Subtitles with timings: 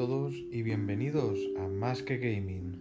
[0.00, 2.72] todos y bienvenidos a Más que Gaming.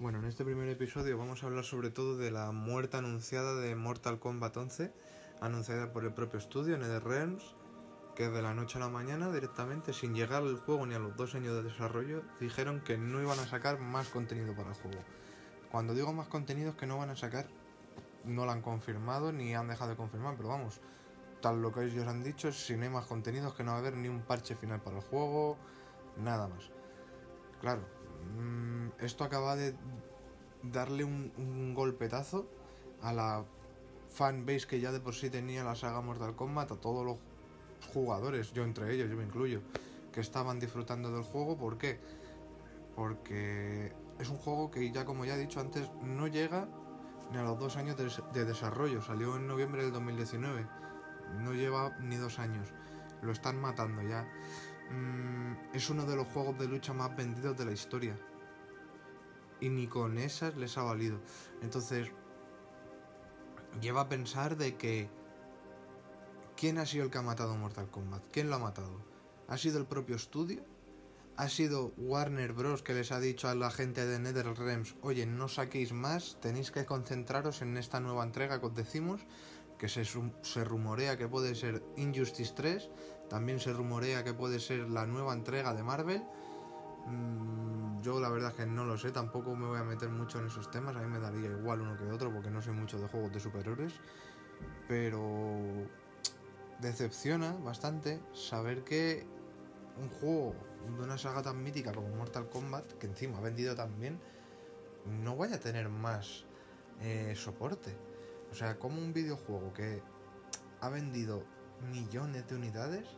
[0.00, 3.76] Bueno, en este primer episodio vamos a hablar sobre todo de la muerte anunciada de
[3.76, 4.92] Mortal Kombat 11,
[5.40, 7.54] anunciada por el propio estudio NetherRealms,
[8.16, 11.16] que de la noche a la mañana directamente, sin llegar al juego ni a los
[11.16, 14.98] dos años de desarrollo, dijeron que no iban a sacar más contenido para el juego.
[15.72, 17.46] Cuando digo más contenido es que no van a sacar,
[18.26, 20.82] no lo han confirmado ni han dejado de confirmar, pero vamos,
[21.40, 23.80] tal lo que ellos han dicho, si no hay más contenidos que no va a
[23.80, 25.56] haber ni un parche final para el juego,
[26.18, 26.70] nada más.
[27.62, 27.80] Claro,
[28.36, 29.74] mmm, esto acaba de
[30.62, 32.46] darle un, un golpetazo
[33.00, 33.44] a la
[34.10, 37.16] fanbase que ya de por sí tenía la saga Mortal Kombat, a todos los
[37.94, 39.62] jugadores, yo entre ellos, yo me incluyo,
[40.12, 41.56] que estaban disfrutando del juego.
[41.56, 41.98] ¿Por qué?
[42.94, 46.68] Porque es un juego que ya como ya he dicho antes, no llega
[47.30, 49.02] ni a los dos años de, de desarrollo.
[49.02, 50.66] Salió en noviembre del 2019.
[51.40, 52.68] No lleva ni dos años.
[53.22, 54.26] Lo están matando ya.
[54.90, 58.18] Mm, es uno de los juegos de lucha más vendidos de la historia.
[59.60, 61.20] Y ni con esas les ha valido.
[61.62, 62.10] Entonces,
[63.80, 65.10] lleva a pensar de que
[66.62, 68.22] ¿Quién ha sido el que ha matado Mortal Kombat?
[68.30, 69.04] ¿Quién lo ha matado?
[69.48, 70.62] ¿Ha sido el propio estudio?
[71.36, 72.82] ¿Ha sido Warner Bros.
[72.82, 76.84] que les ha dicho a la gente de NetherRealms, oye, no saquéis más, tenéis que
[76.84, 79.22] concentraros en esta nueva entrega que os decimos,
[79.78, 80.04] que se,
[80.64, 82.90] rumorea que puede ser Injustice 3,
[83.30, 86.22] también se rumorea que puede ser la nueva entrega de Marvel.
[87.06, 90.38] Mm, yo la verdad es que no lo sé, tampoco me voy a meter mucho
[90.38, 93.00] en esos temas, a mí me daría igual uno que otro porque no sé mucho
[93.00, 93.94] de juegos de superhéroes,
[94.86, 95.88] pero
[96.78, 99.26] decepciona bastante saber que
[99.96, 100.54] un juego
[100.96, 104.20] de una saga tan mítica como Mortal Kombat, que encima ha vendido tan bien,
[105.22, 106.44] no vaya a tener más
[107.00, 107.96] eh, soporte.
[108.50, 110.02] O sea, como un videojuego que
[110.80, 111.44] ha vendido
[111.90, 113.08] millones de unidades,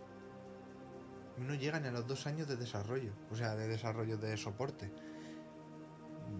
[1.38, 4.92] no llega ni a los dos años de desarrollo, o sea, de desarrollo de soporte.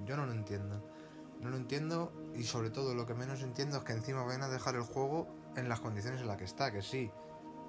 [0.06, 0.82] Yo no lo entiendo.
[1.41, 4.49] No lo entiendo y sobre todo lo que menos entiendo es que encima vayan a
[4.49, 7.10] dejar el juego en las condiciones en las que está, que sí.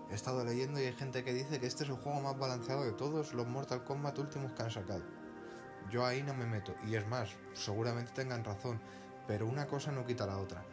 [0.10, 2.84] He estado leyendo y hay gente que dice que este es el juego más balanceado
[2.84, 5.04] de todos los Mortal Kombat últimos que han sacado.
[5.90, 6.76] Yo ahí no me meto.
[6.88, 8.80] Y es más, seguramente tengan razón.
[9.28, 10.64] Pero una cosa no quita la otra.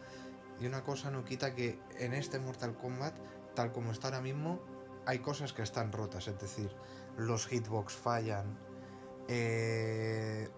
[0.60, 3.14] Y una cosa no quita que en este Mortal Kombat,
[3.54, 4.60] tal como está ahora mismo,
[5.06, 6.28] hay cosas que están rotas.
[6.28, 6.70] Es decir,
[7.16, 8.58] los hitbox fallan.
[9.28, 10.48] Eh,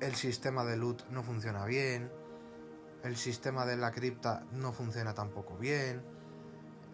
[0.00, 2.10] el sistema de loot no funciona bien
[3.02, 6.02] el sistema de la cripta no funciona tampoco bien.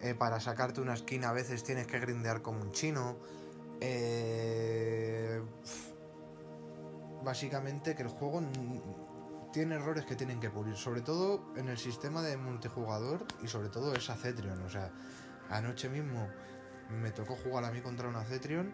[0.01, 3.17] Eh, para sacarte una esquina a veces tienes que grindear como un chino.
[3.81, 5.41] Eh,
[7.23, 8.41] básicamente que el juego
[9.51, 10.75] tiene errores que tienen que pulir.
[10.75, 14.61] Sobre todo en el sistema de multijugador y sobre todo esa Cetrion.
[14.63, 14.91] O sea,
[15.49, 16.27] anoche mismo
[16.89, 18.71] me tocó jugar a mí contra una Cetrion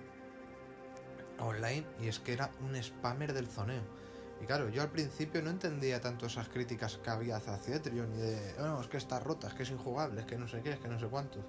[1.40, 4.01] online y es que era un spammer del zoneo.
[4.42, 8.18] Y claro, yo al principio no entendía tanto esas críticas que había hacia Cetrion y
[8.18, 10.72] de, no, es que está rota, es que es injugable, es que no sé qué,
[10.72, 11.44] es que no sé cuántos.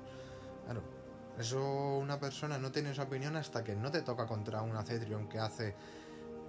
[0.64, 0.82] Claro,
[1.38, 5.26] eso una persona no tiene esa opinión hasta que no te toca contra una Cetrion
[5.26, 5.75] que hace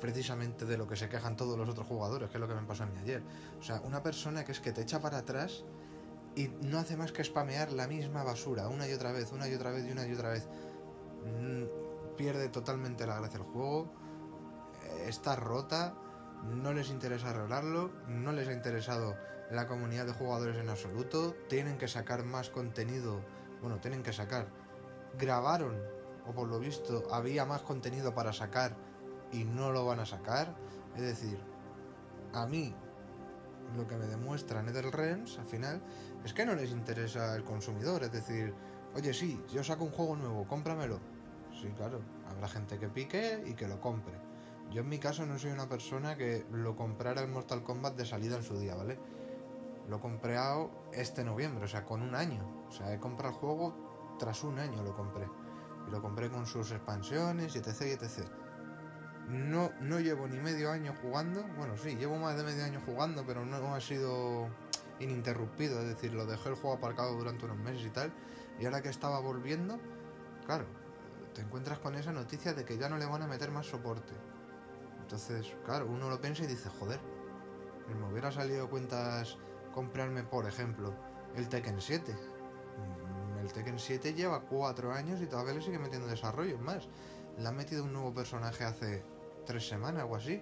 [0.01, 2.63] precisamente de lo que se quejan todos los otros jugadores, que es lo que me
[2.63, 3.23] pasó a mí ayer.
[3.57, 5.63] O sea, una persona que es que te echa para atrás
[6.35, 9.53] y no hace más que spamear la misma basura una y otra vez, una y
[9.53, 10.49] otra vez y una y otra vez.
[11.39, 13.93] Mm, pierde totalmente la gracia del juego,
[15.07, 15.95] está rota
[16.43, 19.15] no les interesa arreglarlo, no les ha interesado
[19.49, 23.21] la comunidad de jugadores en absoluto, tienen que sacar más contenido,
[23.61, 24.47] bueno, tienen que sacar,
[25.17, 25.77] grabaron,
[26.25, 28.75] o por lo visto había más contenido para sacar
[29.31, 30.55] y no lo van a sacar,
[30.95, 31.39] es decir,
[32.33, 32.73] a mí
[33.75, 35.81] lo que me demuestra NetherRealms al final
[36.23, 38.53] es que no les interesa el consumidor, es decir,
[38.95, 40.99] oye sí, yo saco un juego nuevo, cómpramelo.
[41.61, 44.32] Sí, claro, habrá gente que pique y que lo compre
[44.71, 48.05] yo en mi caso no soy una persona que lo comprara el Mortal Kombat de
[48.05, 48.99] salida en su día, ¿vale?
[49.87, 52.65] Lo he comprado este noviembre, o sea, con un año.
[52.67, 55.27] O sea, he comprado el juego tras un año lo compré.
[55.87, 58.27] Y lo compré con sus expansiones, etc, etc.
[59.27, 61.43] No, no llevo ni medio año jugando.
[61.57, 64.47] Bueno, sí, llevo más de medio año jugando, pero no ha sido
[64.99, 65.79] ininterrumpido.
[65.79, 68.13] Es decir, lo dejé el juego aparcado durante unos meses y tal.
[68.59, 69.79] Y ahora que estaba volviendo,
[70.45, 70.65] claro,
[71.33, 74.13] te encuentras con esa noticia de que ya no le van a meter más soporte.
[75.03, 76.99] Entonces, claro, uno lo piensa y dice, joder,
[77.99, 79.37] me hubiera salido cuentas
[79.73, 80.93] comprarme, por ejemplo,
[81.35, 82.13] el Tekken 7.
[82.13, 86.57] Mm, el Tekken 7 lleva cuatro años y todavía le sigue metiendo desarrollo.
[86.57, 86.87] más,
[87.37, 89.03] le han metido un nuevo personaje hace
[89.45, 90.41] tres semanas o así.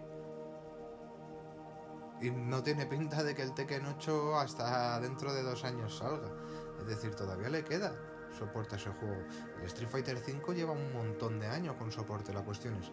[2.21, 6.29] Y no tiene pinta de que el Tekken 8 hasta dentro de dos años salga.
[6.79, 7.95] Es decir, todavía le queda
[8.37, 9.23] soporte a ese juego.
[9.59, 12.31] El Street Fighter V lleva un montón de años con soporte.
[12.31, 12.91] La cuestión es,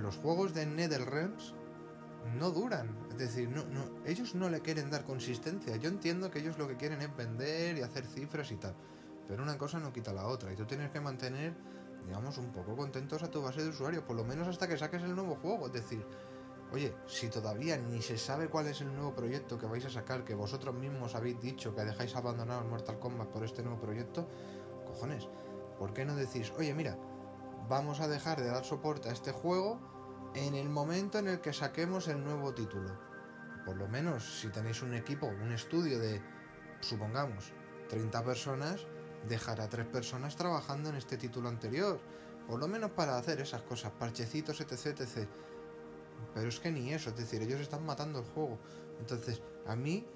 [0.00, 1.54] los juegos de NetherRealms
[2.38, 2.96] no duran.
[3.10, 5.76] Es decir, no, no, ellos no le quieren dar consistencia.
[5.76, 8.74] Yo entiendo que ellos lo que quieren es vender y hacer cifras y tal.
[9.26, 10.52] Pero una cosa no quita la otra.
[10.52, 11.54] Y tú tienes que mantener,
[12.06, 14.04] digamos, un poco contentos a tu base de usuarios.
[14.04, 15.66] Por lo menos hasta que saques el nuevo juego.
[15.66, 16.04] Es decir,
[16.72, 20.24] oye, si todavía ni se sabe cuál es el nuevo proyecto que vais a sacar,
[20.24, 24.28] que vosotros mismos habéis dicho que dejáis abandonado el Mortal Kombat por este nuevo proyecto,
[24.86, 25.28] cojones,
[25.78, 26.98] ¿por qué no decís, oye, mira,
[27.68, 29.89] vamos a dejar de dar soporte a este juego
[30.34, 32.90] en el momento en el que saquemos el nuevo título.
[33.64, 36.22] Por lo menos si tenéis un equipo, un estudio de,
[36.80, 37.52] supongamos,
[37.88, 38.86] 30 personas,
[39.28, 42.00] dejar a tres personas trabajando en este título anterior.
[42.46, 45.28] Por lo menos para hacer esas cosas, parchecitos, etc, etc.
[46.34, 48.58] Pero es que ni eso, es decir, ellos están matando el juego.
[48.98, 50.06] Entonces, a mí,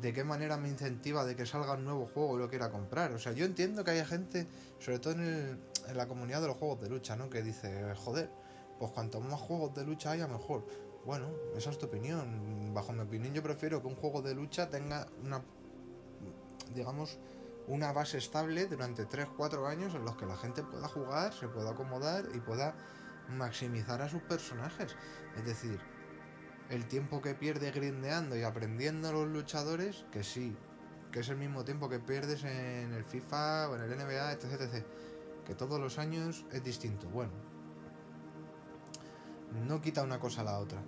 [0.00, 3.12] ¿de qué manera me incentiva de que salga un nuevo juego y lo quiera comprar?
[3.12, 4.46] O sea, yo entiendo que haya gente,
[4.78, 7.30] sobre todo en, en la comunidad de los juegos de lucha, ¿no?
[7.30, 8.30] Que dice, joder,
[8.80, 10.66] pues cuanto más juegos de lucha haya, mejor.
[11.04, 12.72] Bueno, esa es tu opinión.
[12.72, 15.42] Bajo mi opinión, yo prefiero que un juego de lucha tenga una,
[16.74, 17.18] digamos,
[17.68, 21.72] una base estable durante 3-4 años en los que la gente pueda jugar, se pueda
[21.72, 22.74] acomodar y pueda
[23.28, 24.96] maximizar a sus personajes.
[25.36, 25.78] Es decir,
[26.70, 30.56] el tiempo que pierde grindeando y aprendiendo a los luchadores, que sí,
[31.12, 34.44] que es el mismo tiempo que pierdes en el FIFA o en el NBA, etc,
[34.58, 34.86] etc.
[35.44, 37.08] Que todos los años es distinto.
[37.10, 37.49] Bueno,
[39.52, 40.82] no quita una cosa a la otra.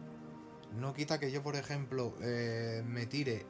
[0.73, 3.45] No quita que yo, por ejemplo, eh, me tire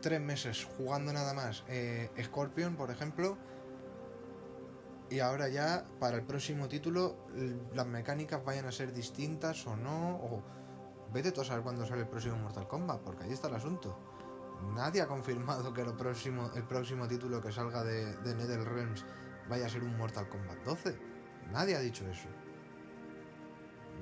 [0.00, 3.38] tres meses jugando nada más eh, Scorpion, por ejemplo,
[5.10, 7.16] y ahora ya para el próximo título
[7.72, 10.42] las mecánicas vayan a ser distintas o no, o
[11.12, 13.98] vete tú a saber cuándo sale el próximo Mortal Kombat, porque ahí está el asunto.
[14.74, 19.04] Nadie ha confirmado que próximo, el próximo título que salga de, de NetherRealms
[19.48, 20.98] vaya a ser un Mortal Kombat 12.
[21.52, 22.28] Nadie ha dicho eso.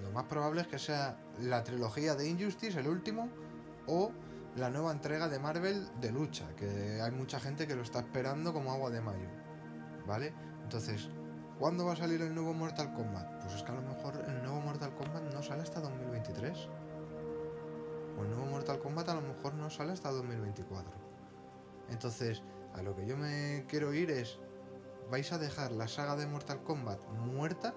[0.02, 3.28] Lo más probable es que sea la trilogía de Injustice, el último,
[3.87, 4.12] o
[4.56, 8.52] la nueva entrega de Marvel de lucha, que hay mucha gente que lo está esperando
[8.52, 9.28] como agua de mayo.
[10.06, 10.34] ¿Vale?
[10.62, 11.08] Entonces,
[11.58, 13.43] ¿cuándo va a salir el nuevo Mortal Kombat?
[13.43, 16.69] Pues es que a lo mejor el nuevo Mortal Kombat no sale hasta 2023.
[18.19, 20.93] O el nuevo Mortal Kombat a lo mejor no sale hasta 2024.
[21.90, 22.43] Entonces,
[22.75, 24.38] a lo que yo me quiero ir es,
[25.10, 27.75] ¿vais a dejar la saga de Mortal Kombat muerta?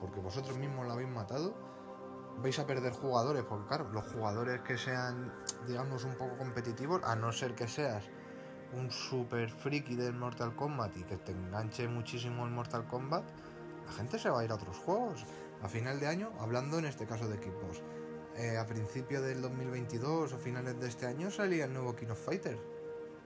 [0.00, 1.54] Porque vosotros mismos la habéis matado,
[2.42, 5.32] vais a perder jugadores, porque claro, los jugadores que sean,
[5.66, 8.04] digamos, un poco competitivos, a no ser que seas
[8.72, 13.24] un super friki del Mortal Kombat y que te enganche muchísimo el Mortal Kombat,
[13.86, 15.26] la gente se va a ir a otros juegos.
[15.62, 17.82] A final de año, hablando en este caso de equipos,
[18.36, 22.24] eh, a principio del 2022 o finales de este año salía el nuevo King of
[22.24, 22.79] Fighter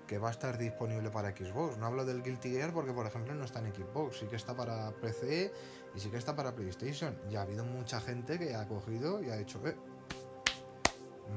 [0.07, 1.79] que va a estar disponible para Xbox.
[1.79, 4.19] No hablo del Guilty Gear porque, por ejemplo, no está en Xbox.
[4.19, 5.53] Sí que está para PC
[5.95, 7.17] y sí que está para PlayStation.
[7.29, 9.77] Ya ha habido mucha gente que ha cogido y ha dicho, eh,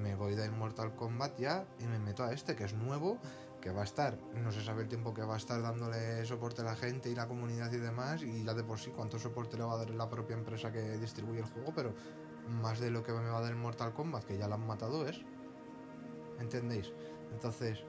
[0.02, 3.18] me voy del Mortal Kombat ya y me meto a este, que es nuevo,
[3.62, 6.62] que va a estar, no se sabe el tiempo que va a estar dándole soporte
[6.62, 9.58] a la gente y la comunidad y demás, y ya de por sí cuánto soporte
[9.58, 11.94] le va a dar la propia empresa que distribuye el juego, pero
[12.62, 14.66] más de lo que me va a dar el Mortal Kombat, que ya lo han
[14.66, 15.22] matado, es.
[16.40, 16.92] ¿Entendéis?
[17.32, 17.84] Entonces,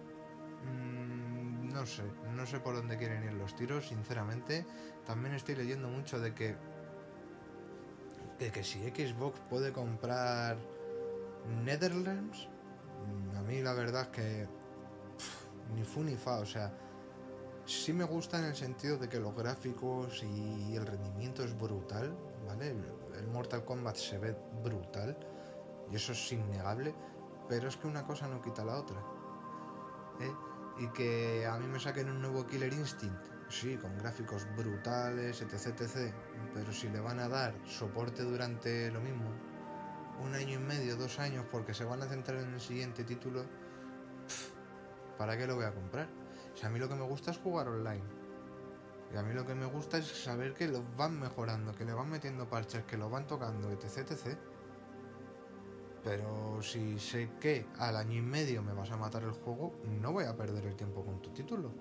[0.69, 2.03] no sé,
[2.35, 4.67] no sé por dónde quieren ir los tiros, sinceramente.
[5.07, 6.57] También estoy leyendo mucho de que.
[8.39, 10.57] de que si Xbox puede comprar
[11.65, 12.49] Netherlands,
[13.07, 14.49] mm, a mí la verdad es que.
[15.75, 16.73] ni fu ni fa, o sea.
[17.65, 22.17] Sí me gusta en el sentido de que los gráficos y el rendimiento es brutal,
[22.47, 22.75] ¿vale?
[23.19, 24.35] El Mortal Kombat se ve
[24.65, 25.15] brutal
[25.91, 26.95] y eso es innegable,
[27.47, 28.99] pero es que una cosa no quita la otra.
[30.21, 30.48] ¿eh?
[30.79, 35.81] Y que a mí me saquen un nuevo Killer Instinct, sí, con gráficos brutales, etc,
[35.81, 36.13] etc,
[36.55, 39.31] pero si le van a dar soporte durante lo mismo,
[40.21, 43.45] un año y medio, dos años, porque se van a centrar en el siguiente título,
[45.17, 46.09] ¿para qué lo voy a comprar?
[46.55, 48.05] Si a mí lo que me gusta es jugar online.
[49.13, 51.93] Y a mí lo que me gusta es saber que lo van mejorando, que le
[51.93, 54.39] van metiendo parches, que lo van tocando, etc, etc.
[56.05, 60.13] Pero si sé que al año y medio me vas a matar el juego, no
[60.13, 61.73] voy a perder el tiempo con tu título.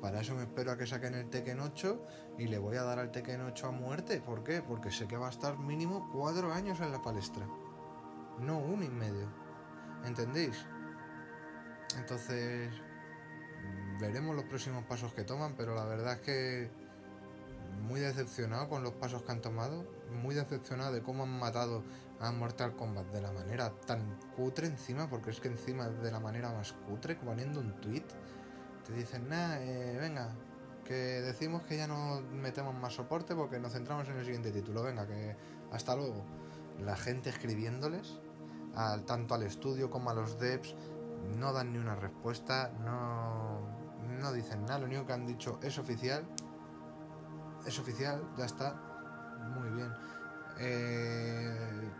[0.00, 2.06] Para eso me espero a que saquen el Tekken 8
[2.38, 4.20] y le voy a dar al Tekken 8 a muerte.
[4.20, 4.62] ¿Por qué?
[4.62, 7.46] Porque sé que va a estar mínimo cuatro años en la palestra.
[8.40, 9.28] No uno y medio.
[10.04, 10.64] ¿Entendéis?
[11.96, 12.72] Entonces,
[14.00, 16.70] veremos los próximos pasos que toman, pero la verdad es que
[17.82, 21.82] muy decepcionado con los pasos que han tomado, muy decepcionado de cómo han matado
[22.20, 26.20] a Mortal Kombat de la manera tan cutre encima, porque es que encima de la
[26.20, 28.04] manera más cutre, poniendo un tweet,
[28.86, 30.28] te dicen, nada, eh, venga,
[30.84, 34.82] que decimos que ya no metemos más soporte porque nos centramos en el siguiente título,
[34.82, 35.36] venga, que
[35.72, 36.24] hasta luego.
[36.80, 38.18] La gente escribiéndoles,
[38.74, 40.74] al, tanto al estudio como a los devs,
[41.38, 43.60] no dan ni una respuesta, no,
[44.20, 46.26] no dicen nada, lo único que han dicho es oficial,
[47.66, 48.89] es oficial, ya está,
[49.40, 49.92] muy bien.
[50.58, 51.90] Eh,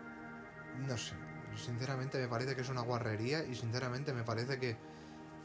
[0.86, 1.14] no sé,
[1.56, 4.76] sinceramente me parece que es una guarrería y sinceramente me parece que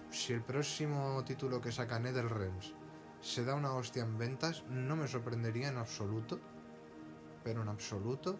[0.10, 2.74] si el próximo título que saca NetherRealms
[3.22, 6.40] se da una hostia en ventas, no me sorprendería en absoluto,
[7.44, 8.38] pero en absoluto,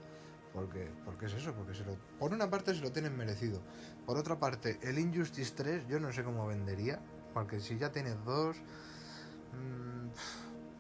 [0.54, 3.62] porque, porque es eso, porque se lo, por una parte se lo tienen merecido,
[4.06, 7.00] por otra parte el Injustice 3 yo no sé cómo vendería,
[7.34, 8.58] porque si ya tienes dos,
[9.54, 10.10] mmm,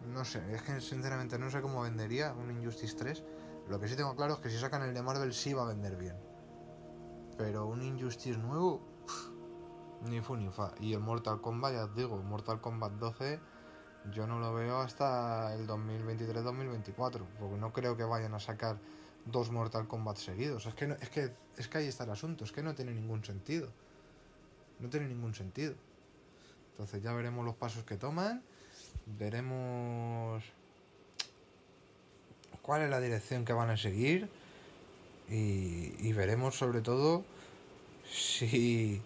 [0.07, 3.23] no sé, es que sinceramente no sé cómo vendería un Injustice 3,
[3.67, 5.67] lo que sí tengo claro es que si sacan el de Marvel sí va a
[5.67, 6.15] vender bien.
[7.37, 8.81] Pero un Injustice nuevo,
[10.09, 10.73] ni fu ni fa.
[10.79, 13.39] Y el Mortal Kombat, ya os digo, Mortal Kombat 12,
[14.11, 17.25] yo no lo veo hasta el 2023-2024.
[17.39, 18.79] Porque no creo que vayan a sacar
[19.25, 20.65] dos Mortal Kombat seguidos.
[20.65, 23.23] Es que, es, que, es que ahí está el asunto, es que no tiene ningún
[23.23, 23.69] sentido.
[24.79, 25.75] No tiene ningún sentido.
[26.71, 28.43] Entonces ya veremos los pasos que toman.
[29.05, 30.43] Veremos
[32.61, 34.29] cuál es la dirección que van a seguir
[35.29, 37.23] y, y veremos sobre todo
[38.11, 39.01] si,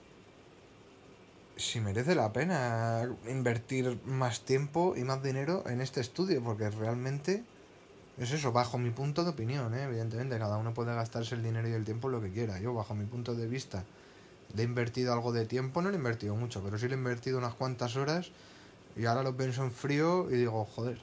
[1.55, 7.43] si merece la pena invertir más tiempo y más dinero en este estudio, porque realmente
[8.17, 9.83] es eso, bajo mi punto de opinión, ¿eh?
[9.83, 12.59] evidentemente cada uno puede gastarse el dinero y el tiempo lo que quiera.
[12.59, 13.85] Yo, bajo mi punto de vista,
[14.55, 16.97] le he invertido algo de tiempo, no le he invertido mucho, pero sí le he
[16.97, 18.31] invertido unas cuantas horas
[18.95, 20.99] y ahora lo pienso en frío y digo, joder,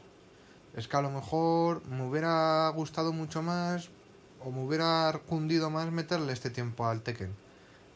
[0.75, 3.91] es que a lo mejor me hubiera gustado mucho más
[4.45, 7.35] o me hubiera cundido más meterle este tiempo al Tekken.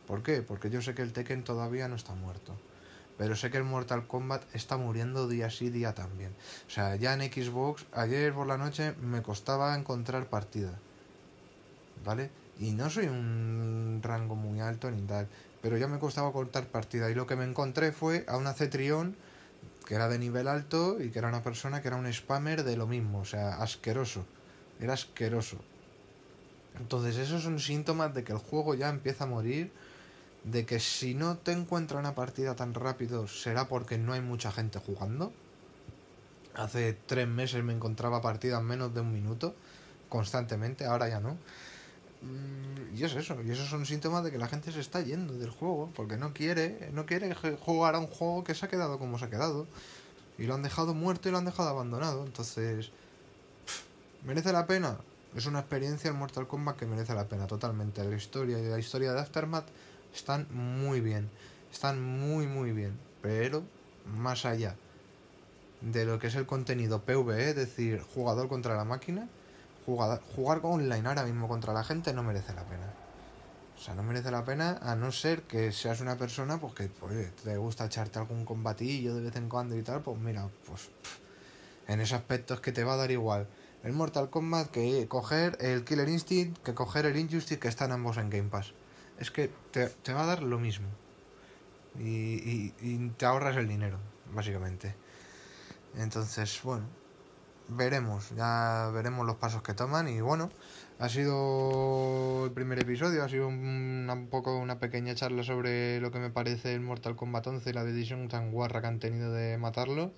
[0.06, 0.42] ¿Por qué?
[0.42, 2.56] Porque yo sé que el Tekken todavía no está muerto.
[3.18, 6.34] Pero sé que el Mortal Kombat está muriendo día sí, día también.
[6.66, 10.78] O sea, ya en Xbox, ayer por la noche me costaba encontrar partida.
[12.04, 12.30] ¿Vale?
[12.58, 15.28] Y no soy un rango muy alto ni tal.
[15.60, 17.10] Pero ya me costaba cortar partida.
[17.10, 19.16] Y lo que me encontré fue a una Cetrión
[19.90, 22.76] que era de nivel alto y que era una persona que era un spammer de
[22.76, 24.24] lo mismo, o sea, asqueroso.
[24.80, 25.56] Era asqueroso.
[26.78, 29.72] Entonces esos son síntomas de que el juego ya empieza a morir,
[30.44, 34.52] de que si no te encuentra una partida tan rápido será porque no hay mucha
[34.52, 35.32] gente jugando.
[36.54, 39.56] Hace tres meses me encontraba partidas menos de un minuto,
[40.08, 41.36] constantemente, ahora ya no.
[42.22, 45.34] Mm, y es eso, y esos son síntomas de que la gente se está yendo
[45.34, 48.98] del juego, porque no quiere, no quiere jugar a un juego que se ha quedado
[48.98, 49.66] como se ha quedado.
[50.38, 52.24] Y lo han dejado muerto y lo han dejado abandonado.
[52.24, 52.90] Entonces,
[54.24, 54.96] ¿merece la pena?
[55.36, 58.02] Es una experiencia el Mortal Kombat que merece la pena totalmente.
[58.02, 59.68] La historia y la historia de Aftermath
[60.14, 61.28] están muy bien.
[61.70, 62.98] Están muy muy bien.
[63.22, 63.62] Pero,
[64.06, 64.76] más allá
[65.80, 69.28] de lo que es el contenido PvE, es decir, jugador contra la máquina,
[69.86, 72.92] jugar, jugar online ahora mismo contra la gente no merece la pena.
[73.76, 76.88] O sea, no merece la pena a no ser que seas una persona pues que
[76.88, 80.90] pues, te gusta echarte algún combatillo de vez en cuando y tal, pues mira, pues
[81.88, 83.48] en ese aspecto es que te va a dar igual
[83.82, 88.18] el Mortal Kombat que coger el Killer Instinct, que coger el Injustice que están ambos
[88.18, 88.74] en Game Pass.
[89.18, 90.88] Es que te, te va a dar lo mismo.
[91.98, 93.98] Y, y te ahorras el dinero,
[94.34, 94.94] básicamente.
[95.96, 96.84] Entonces, bueno,
[97.70, 100.50] veremos, ya veremos los pasos que toman y bueno,
[100.98, 106.10] ha sido el primer episodio, ha sido un, un, poco una pequeña charla sobre lo
[106.10, 109.32] que me parece el Mortal Kombat 11 y la decisión tan guarra que han tenido
[109.32, 110.12] de matarlo.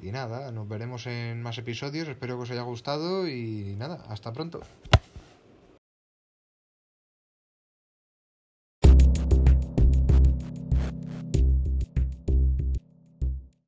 [0.00, 4.32] Y nada, nos veremos en más episodios, espero que os haya gustado y nada, hasta
[4.32, 4.60] pronto.